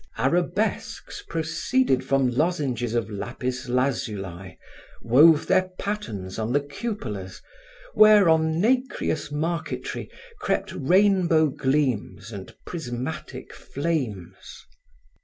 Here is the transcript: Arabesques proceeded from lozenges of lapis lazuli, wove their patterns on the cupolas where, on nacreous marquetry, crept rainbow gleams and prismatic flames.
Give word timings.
Arabesques 0.17 1.21
proceeded 1.29 2.03
from 2.03 2.27
lozenges 2.27 2.95
of 2.95 3.11
lapis 3.11 3.69
lazuli, 3.69 4.57
wove 5.03 5.45
their 5.45 5.69
patterns 5.77 6.39
on 6.39 6.53
the 6.53 6.59
cupolas 6.59 7.39
where, 7.93 8.27
on 8.27 8.59
nacreous 8.59 9.31
marquetry, 9.31 10.09
crept 10.39 10.73
rainbow 10.75 11.49
gleams 11.49 12.31
and 12.31 12.55
prismatic 12.65 13.53
flames. 13.53 14.65